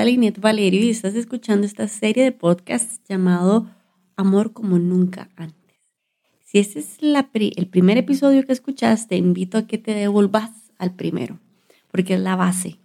[0.00, 3.70] habla Linet Valerio y estás escuchando esta serie de podcasts llamado
[4.16, 5.76] Amor como nunca antes.
[6.42, 11.38] Si este es el primer episodio que escuchaste, invito a que te devuelvas al primero,
[11.90, 12.78] porque es la base.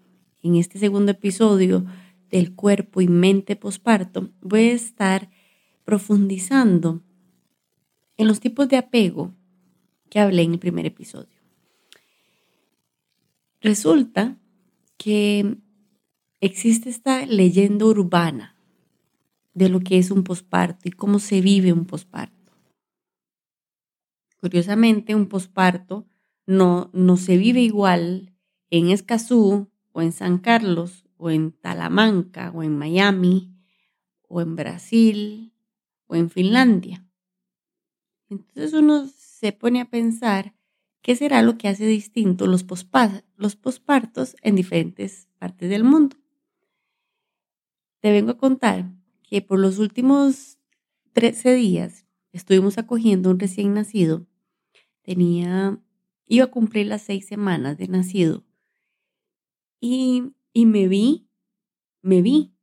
[0.43, 1.85] En este segundo episodio
[2.29, 5.29] del cuerpo y mente posparto, voy a estar
[5.85, 7.01] profundizando
[8.17, 9.33] en los tipos de apego
[10.09, 11.37] que hablé en el primer episodio.
[13.61, 14.37] Resulta
[14.97, 15.59] que
[16.45, 18.55] existe esta leyenda urbana
[19.55, 22.51] de lo que es un posparto y cómo se vive un posparto.
[24.39, 26.05] Curiosamente, un posparto
[26.45, 28.35] no, no se vive igual
[28.69, 33.51] en Escazú o en San Carlos o en Talamanca o en Miami
[34.27, 35.51] o en Brasil
[36.05, 37.03] o en Finlandia.
[38.29, 40.53] Entonces uno se pone a pensar
[41.01, 42.65] qué será lo que hace distinto los,
[43.37, 46.17] los pospartos en diferentes partes del mundo
[48.05, 48.91] te vengo a contar
[49.23, 50.59] que por los últimos
[51.13, 54.27] 13 días estuvimos acogiendo un recién nacido.
[55.01, 55.81] Tenía,
[56.27, 58.45] iba a cumplir las seis semanas de nacido.
[59.79, 61.27] Y, y me vi,
[62.03, 62.53] me vi,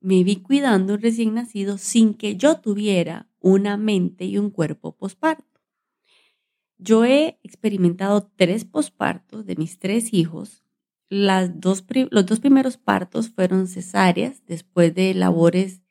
[0.00, 4.96] me vi cuidando un recién nacido sin que yo tuviera una mente y un cuerpo
[4.96, 5.60] posparto.
[6.78, 10.63] Yo he experimentado tres pospartos de mis tres hijos
[11.08, 15.82] las dos, los dos primeros partos fueron cesáreas después de labores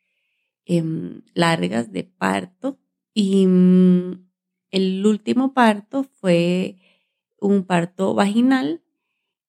[0.65, 2.79] em, largas de parto.
[3.13, 4.27] Y mm,
[4.71, 6.77] el último parto fue
[7.39, 8.81] un parto vaginal.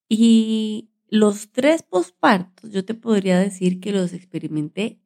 [0.08, 5.00] Y los tres pospartos yo te podría decir que los experimenté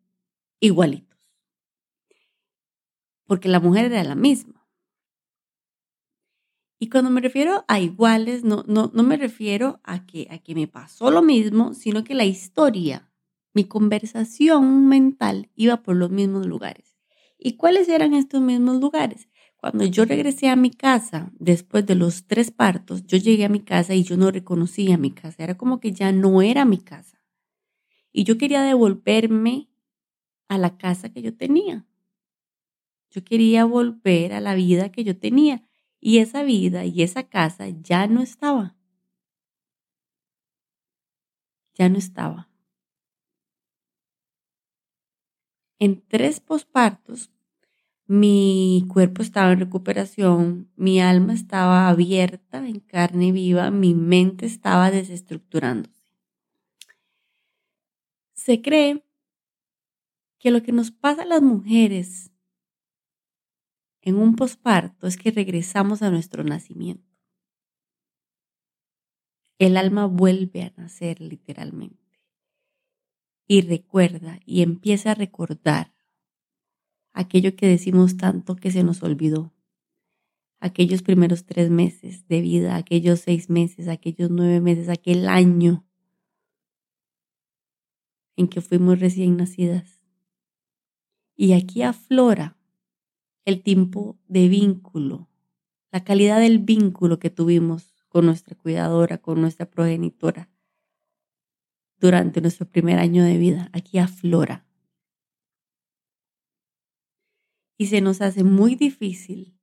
[0.61, 1.19] igualitos.
[3.27, 4.58] Porque la mujer era la misma
[6.79, 10.55] y cuando me refiero a iguales, no, no, no me refiero a que, a que
[10.55, 13.11] me pasó lo mismo, sino que la historia,
[13.53, 16.97] mi conversación mental iba por los mismos lugares.
[17.37, 19.29] ¿Y cuáles eran estos mismos lugares?
[19.57, 23.61] Cuando yo regresé a mi casa, después de los tres partos, yo llegué a mi
[23.61, 25.43] casa y yo no reconocía mi casa.
[25.43, 27.21] Era como que ya no era mi casa.
[28.13, 29.69] Y yo quería devolverme
[30.49, 31.87] a la casa que yo tenía.
[33.11, 35.68] Yo quería volver a la vida que yo tenía.
[36.01, 38.77] Y esa vida y esa casa ya no estaba.
[41.75, 42.49] Ya no estaba.
[45.81, 47.31] En tres pospartos,
[48.09, 54.91] mi cuerpo estaba en recuperación, mi alma estaba abierta en carne viva, mi mente estaba
[54.91, 55.95] desestructurándose.
[58.35, 59.05] Se cree
[60.39, 62.33] que lo que nos pasa a las mujeres
[64.09, 67.07] en un posparto es que regresamos a nuestro nacimiento.
[69.59, 71.99] El alma vuelve a nacer literalmente
[73.47, 75.95] y recuerda y empieza a recordar
[77.13, 79.53] aquello que decimos tanto que se nos olvidó.
[80.61, 85.85] Aquellos primeros tres meses de vida, aquellos seis meses, aquellos nueve meses, aquel año
[88.37, 90.01] en que fuimos recién nacidas.
[91.37, 92.58] Y aquí aflora
[93.49, 95.31] el tiempo de vínculo,
[95.91, 100.51] la calidad del vínculo que tuvimos con nuestra cuidadora, con nuestra progenitora
[101.99, 103.71] durante nuestro primer año de vida.
[103.73, 104.67] Aquí aflora.
[107.79, 109.59] Y se nos hace muy difícil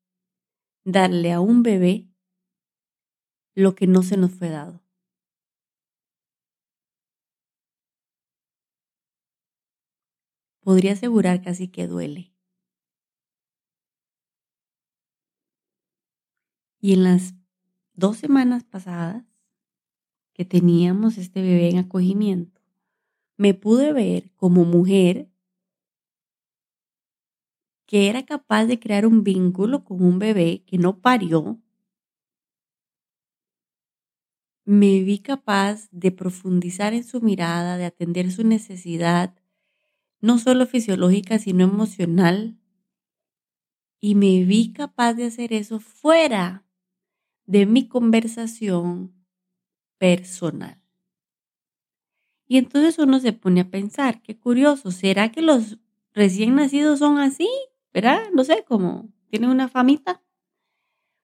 [0.84, 2.10] darle a un bebé
[3.54, 4.84] lo que no se nos fue dado.
[10.62, 12.35] Podría asegurar casi que duele.
[16.86, 17.34] Y en las
[17.96, 19.24] dos semanas pasadas
[20.34, 22.62] que teníamos este bebé en acogimiento,
[23.38, 25.28] me pude ver como mujer
[27.88, 31.60] que era capaz de crear un vínculo con un bebé que no parió.
[34.64, 39.34] Me vi capaz de profundizar en su mirada, de atender su necesidad,
[40.22, 42.60] no solo fisiológica, sino emocional.
[44.00, 46.65] Y me vi capaz de hacer eso fuera
[47.46, 49.14] de mi conversación
[49.98, 50.82] personal.
[52.48, 55.80] Y entonces uno se pone a pensar, qué curioso, ¿será que los
[56.14, 57.50] recién nacidos son así?
[57.94, 58.30] ¿Verdad?
[58.34, 60.22] No sé, como tienen una famita,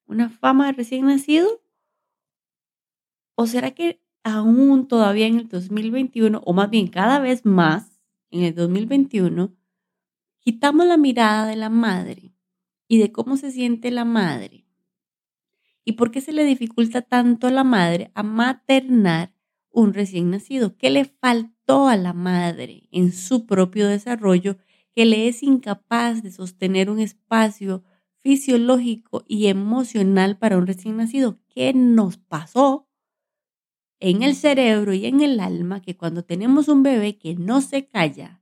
[0.05, 1.61] una fama de recién nacido.
[3.35, 8.43] ¿O será que aún todavía en el 2021, o más bien cada vez más en
[8.43, 9.53] el 2021,
[10.39, 12.33] quitamos la mirada de la madre
[12.87, 14.65] y de cómo se siente la madre
[15.85, 19.33] ¿Y por qué se le dificulta tanto a la madre a maternar
[19.71, 20.77] un recién nacido?
[20.77, 24.57] ¿Qué le faltó a la madre en su propio desarrollo
[24.93, 27.83] que le es incapaz de sostener un espacio
[28.23, 31.39] fisiológico y emocional para un recién nacido?
[31.49, 32.87] ¿Qué nos pasó
[34.01, 37.87] en el cerebro y en el alma que cuando tenemos un bebé que no se
[37.87, 38.41] calla,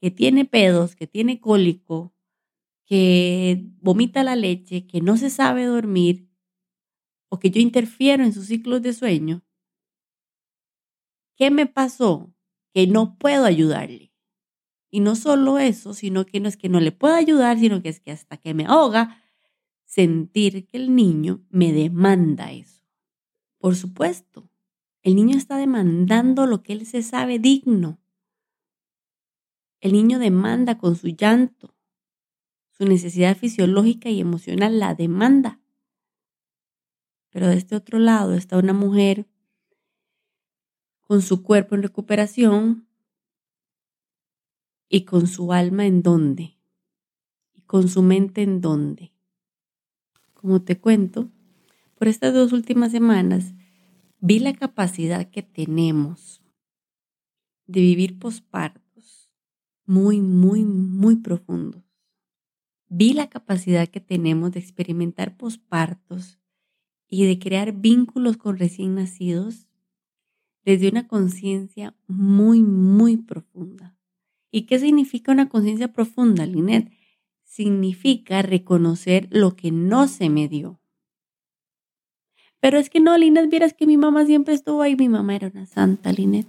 [0.00, 2.12] que tiene pedos, que tiene cólico,
[2.86, 6.30] que vomita la leche, que no se sabe dormir
[7.28, 9.44] o que yo interfiero en sus ciclos de sueño,
[11.36, 12.32] ¿qué me pasó?
[12.72, 14.12] Que no puedo ayudarle.
[14.88, 17.88] Y no solo eso, sino que no es que no le puedo ayudar, sino que
[17.88, 19.20] es que hasta que me ahoga
[19.84, 22.84] sentir que el niño me demanda eso.
[23.58, 24.48] Por supuesto,
[25.02, 28.00] el niño está demandando lo que él se sabe digno.
[29.80, 31.75] El niño demanda con su llanto,
[32.76, 35.60] su necesidad fisiológica y emocional la demanda.
[37.30, 39.26] Pero de este otro lado está una mujer
[41.00, 42.86] con su cuerpo en recuperación
[44.88, 46.58] y con su alma en dónde
[47.54, 49.12] y con su mente en dónde.
[50.34, 51.30] Como te cuento,
[51.94, 53.54] por estas dos últimas semanas
[54.20, 56.42] vi la capacidad que tenemos
[57.66, 59.30] de vivir pospartos
[59.86, 61.85] muy, muy, muy profundos
[62.88, 66.38] vi la capacidad que tenemos de experimentar pospartos
[67.08, 69.66] y de crear vínculos con recién nacidos
[70.64, 73.96] desde una conciencia muy, muy profunda.
[74.50, 76.92] ¿Y qué significa una conciencia profunda, Linet?
[77.44, 80.80] Significa reconocer lo que no se me dio.
[82.58, 84.96] Pero es que no, Linet, vieras que mi mamá siempre estuvo ahí.
[84.96, 86.48] Mi mamá era una santa, Linet.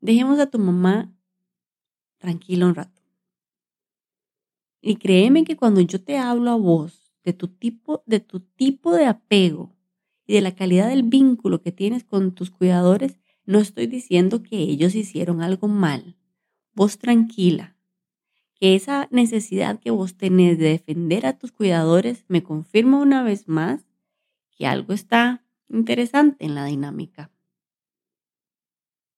[0.00, 1.12] Dejemos a tu mamá
[2.18, 2.93] tranquila un rato.
[4.86, 8.92] Y créeme que cuando yo te hablo a vos de tu tipo, de tu tipo
[8.92, 9.74] de apego
[10.26, 14.58] y de la calidad del vínculo que tienes con tus cuidadores, no estoy diciendo que
[14.58, 16.18] ellos hicieron algo mal.
[16.74, 17.78] Vos tranquila,
[18.52, 23.48] que esa necesidad que vos tenés de defender a tus cuidadores me confirma una vez
[23.48, 23.86] más
[24.50, 27.30] que algo está interesante en la dinámica.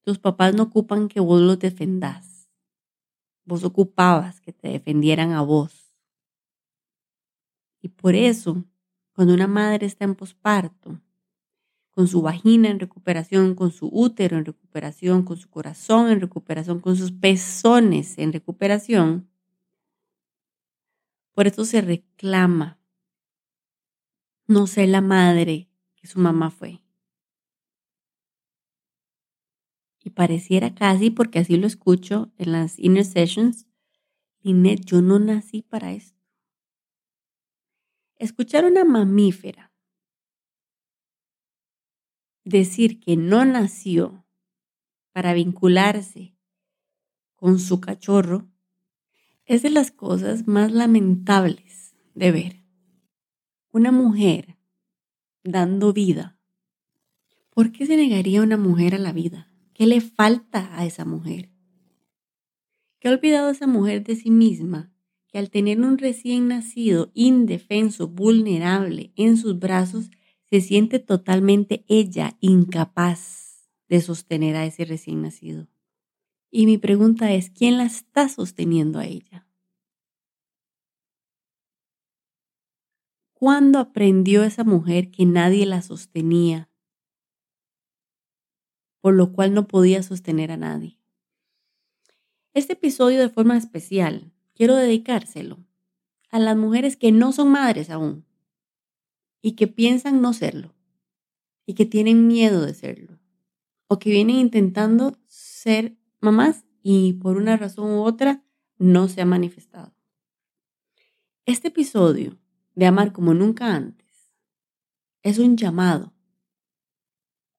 [0.03, 2.36] Tus papás no ocupan que vos los defendás
[3.47, 5.95] vos ocupabas que te defendieran a vos.
[7.81, 8.65] Y por eso,
[9.13, 11.01] cuando una madre está en posparto,
[11.91, 16.81] con su vagina en recuperación, con su útero en recuperación, con su corazón en recuperación,
[16.81, 19.31] con sus pezones en recuperación,
[21.33, 22.79] por eso se reclama
[24.47, 26.86] no ser la madre que su mamá fue.
[30.07, 33.67] Y pareciera casi, porque así lo escucho en las inner sessions,
[34.41, 36.23] Linet, yo no nací para esto.
[38.15, 39.73] Escuchar una mamífera
[42.45, 44.25] decir que no nació
[45.11, 46.37] para vincularse
[47.35, 48.49] con su cachorro
[49.45, 52.65] es de las cosas más lamentables de ver.
[53.73, 54.57] Una mujer
[55.43, 56.39] dando vida.
[57.51, 59.51] ¿Por qué se negaría una mujer a la vida?
[59.77, 61.51] ¿Qué le falta a esa mujer?
[62.99, 64.91] ¿Qué ha olvidado esa mujer de sí misma
[65.29, 70.11] que al tener un recién nacido indefenso, vulnerable en sus brazos,
[70.49, 75.69] se siente totalmente ella incapaz de sostener a ese recién nacido?
[76.51, 79.47] Y mi pregunta es, ¿quién la está sosteniendo a ella?
[83.35, 86.71] ¿Cuándo aprendió esa mujer que nadie la sostenía,
[89.07, 90.99] por lo cual no podía sostener a nadie.
[92.55, 95.65] Este episodio de forma especial quiero dedicárselo
[96.29, 98.27] a las mujeres que no son madres aún
[99.41, 100.75] y que piensan no serlo
[101.67, 103.21] y que tienen miedo de serlo
[103.87, 108.43] o que vienen intentando ser mamás y por una razón u otra
[108.77, 109.95] no se ha manifestado.
[111.45, 112.41] Este episodio
[112.75, 114.33] de Amar como nunca antes
[115.23, 116.13] es un llamado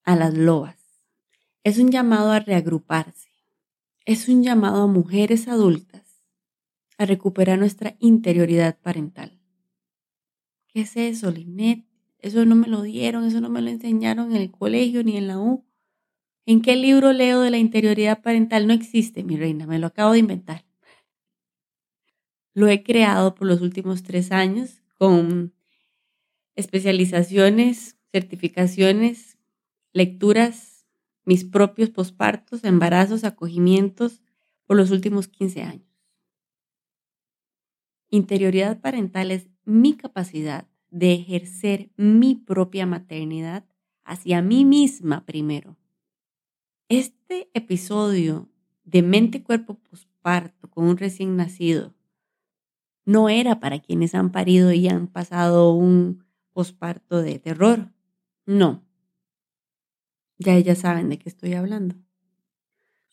[0.04, 0.77] a las lobas
[1.68, 3.30] es un llamado a reagruparse.
[4.06, 6.24] Es un llamado a mujeres adultas
[6.98, 9.38] a recuperar nuestra interioridad parental.
[10.70, 11.84] ¿Qué es eso, Linet?
[12.20, 15.28] Eso no me lo dieron, eso no me lo enseñaron en el colegio ni en
[15.28, 15.66] la U.
[16.46, 18.66] ¿En qué libro leo de la interioridad parental?
[18.66, 20.66] No existe, mi reina, me lo acabo de inventar.
[22.54, 25.54] Lo he creado por los últimos tres años con
[26.56, 29.38] especializaciones, certificaciones,
[29.92, 30.77] lecturas
[31.28, 34.22] mis propios pospartos, embarazos, acogimientos
[34.66, 35.88] por los últimos 15 años.
[38.10, 43.66] Interioridad parental es mi capacidad de ejercer mi propia maternidad
[44.06, 45.76] hacia mí misma primero.
[46.88, 48.48] Este episodio
[48.86, 51.94] de mente, cuerpo, posparto con un recién nacido
[53.04, 57.92] no era para quienes han parido y han pasado un posparto de terror.
[58.46, 58.87] No.
[60.40, 61.96] Ya ellas saben de qué estoy hablando.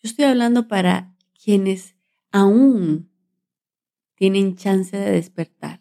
[0.02, 1.94] Yo estoy hablando para quienes
[2.30, 3.10] aún
[4.14, 5.80] tienen chance de despertar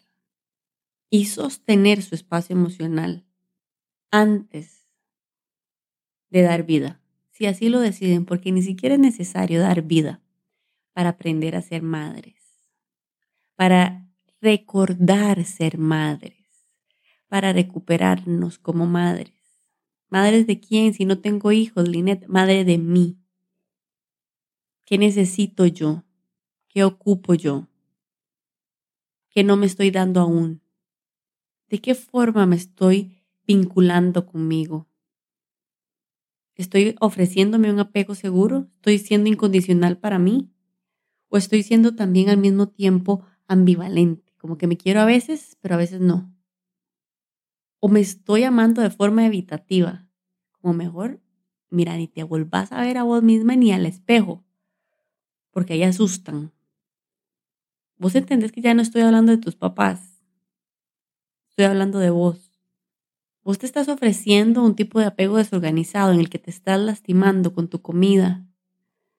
[1.10, 3.24] y sostener su espacio emocional
[4.10, 4.88] antes
[6.30, 10.20] de dar vida, si así lo deciden, porque ni siquiera es necesario dar vida
[10.92, 12.66] para aprender a ser madres,
[13.54, 14.08] para
[14.40, 16.66] recordar ser madres,
[17.28, 19.33] para recuperarnos como madres.
[20.08, 20.94] ¿Madres de quién?
[20.94, 23.18] Si no tengo hijos, Linet, madre de mí.
[24.84, 26.04] ¿Qué necesito yo?
[26.68, 27.68] ¿Qué ocupo yo?
[29.30, 30.60] ¿Qué no me estoy dando aún?
[31.68, 34.88] ¿De qué forma me estoy vinculando conmigo?
[36.54, 38.68] ¿Estoy ofreciéndome un apego seguro?
[38.76, 40.50] ¿Estoy siendo incondicional para mí?
[41.28, 44.34] ¿O estoy siendo también al mismo tiempo ambivalente?
[44.38, 46.33] Como que me quiero a veces, pero a veces no.
[47.86, 50.08] ¿O me estoy amando de forma evitativa?
[50.52, 51.20] Como mejor,
[51.68, 54.42] mira, ni te vuelvas a ver a vos misma ni al espejo,
[55.50, 56.54] porque ahí asustan.
[57.98, 60.24] Vos entendés que ya no estoy hablando de tus papás,
[61.50, 62.58] estoy hablando de vos.
[63.42, 67.52] Vos te estás ofreciendo un tipo de apego desorganizado en el que te estás lastimando
[67.52, 68.46] con tu comida,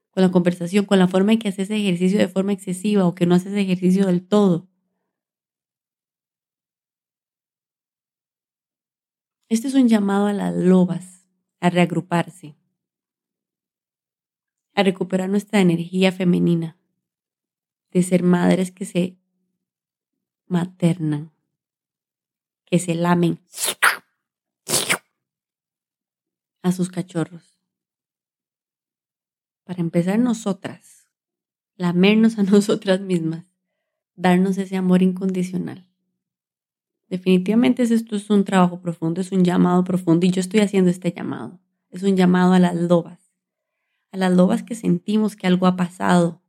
[0.10, 3.28] con la conversación, con la forma en que haces ejercicio de forma excesiva o que
[3.28, 4.68] no haces ejercicio del todo.
[9.48, 11.28] Este es un llamado a las lobas
[11.60, 12.56] a reagruparse,
[14.74, 16.78] a recuperar nuestra energía femenina,
[17.92, 19.18] de ser madres que se
[20.48, 21.32] maternan,
[22.66, 23.40] que se lamen
[26.64, 27.62] a sus cachorros.
[29.64, 31.08] Para empezar nosotras,
[31.76, 33.46] lamernos a nosotras mismas,
[34.16, 35.88] darnos ese amor incondicional.
[37.16, 41.14] Definitivamente esto es un trabajo profundo, es un llamado profundo y yo estoy haciendo este
[41.14, 41.62] llamado.
[41.90, 43.32] Es un llamado a las lobas,
[44.12, 46.42] a las lobas que sentimos que algo ha pasado,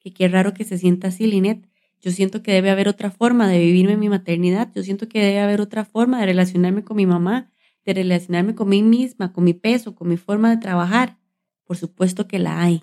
[0.00, 1.68] que qué raro que se sienta así, Linet.
[2.00, 4.72] Yo siento que debe haber otra forma de vivirme mi maternidad.
[4.74, 7.52] Yo siento que debe haber otra forma de relacionarme con mi mamá,
[7.84, 11.16] de relacionarme con mí misma, con mi peso, con mi forma de trabajar.
[11.62, 12.82] Por supuesto que la hay.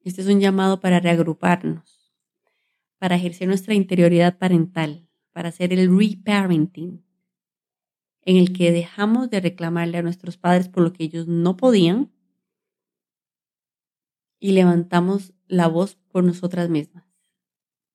[0.00, 1.97] Este es un llamado para reagruparnos,
[2.98, 7.04] para ejercer nuestra interioridad parental, para hacer el reparenting,
[8.22, 12.12] en el que dejamos de reclamarle a nuestros padres por lo que ellos no podían
[14.38, 17.04] y levantamos la voz por nosotras mismas.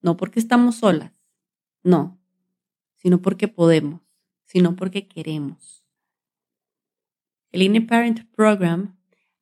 [0.02, 1.14] No porque estamos solas,
[1.84, 2.20] no,
[2.96, 4.02] sino porque podemos,
[4.46, 5.86] sino porque queremos.
[7.52, 8.98] El INE Parent Program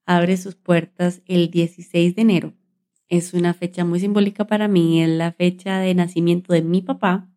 [0.06, 2.54] abre sus puertas el 16 de enero.
[3.12, 7.30] Es una fecha muy simbólica para mí, es la fecha de nacimiento de mi papá.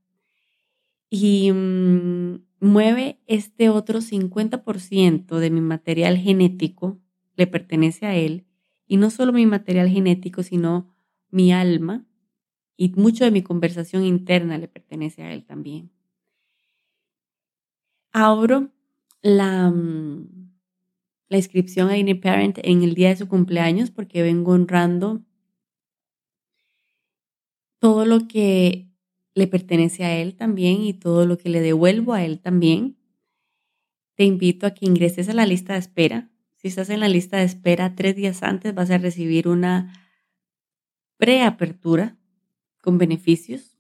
[1.11, 7.01] Y mm, mueve este otro 50% de mi material genético,
[7.35, 8.47] le pertenece a él.
[8.87, 10.95] Y no solo mi material genético, sino
[11.33, 12.07] mi alma.
[12.77, 15.91] Y mucho de mi conversación interna le pertenece a él también.
[18.13, 18.71] Abro
[19.23, 20.53] la, mm,
[21.31, 25.25] la inscripción a Parent en el día de su cumpleaños porque vengo honrando
[27.85, 28.89] todo lo que
[29.35, 32.97] le pertenece a él también y todo lo que le devuelvo a él también.
[34.15, 36.31] Te invito a que ingreses a la lista de espera
[36.65, 39.93] si estás en la lista de espera tres días antes, vas a recibir una
[41.19, 42.17] preapertura
[42.81, 43.77] con beneficios.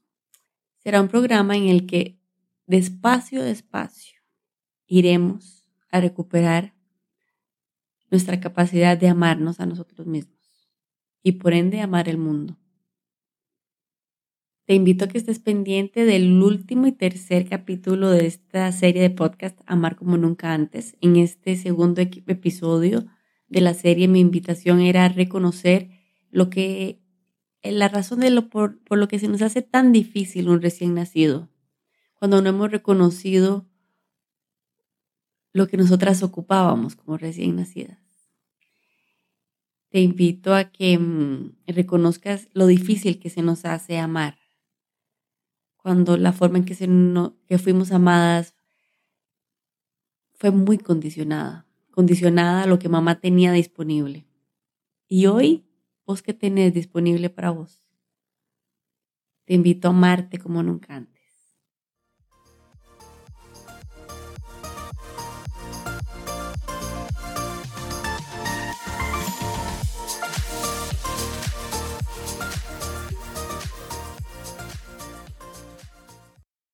[0.80, 2.20] Será un programa en el que
[2.66, 4.20] despacio, despacio
[4.86, 6.74] iremos a recuperar
[8.10, 10.68] nuestra capacidad de amarnos a nosotros mismos
[11.22, 12.58] y por ende amar el mundo.
[14.66, 19.10] Te invito a que estés pendiente del último y tercer capítulo de esta serie de
[19.10, 20.96] podcast Amar como nunca antes.
[21.02, 23.04] En este segundo episodio
[23.46, 25.90] de la serie mi invitación era reconocer
[26.30, 27.02] lo que
[27.62, 30.94] la razón de lo por, por lo que se nos hace tan difícil un recién
[30.94, 31.50] nacido.
[32.14, 33.68] Cuando no hemos reconocido
[35.52, 37.98] lo que nosotras ocupábamos como recién nacidas.
[39.90, 44.43] Te invito a que mm, reconozcas lo difícil que se nos hace amar
[45.84, 48.54] cuando la forma en que, fuimos amadas
[50.32, 54.26] fue muy condicionada, condicionada a lo que mamá tenía disponible.
[55.08, 55.66] Y hoy,
[56.06, 57.84] vos qué tenés disponible para vos.
[59.44, 61.13] Te invito a amarte como nunca antes.